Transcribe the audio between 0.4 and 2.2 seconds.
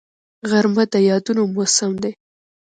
غرمه د یادونو موسم دی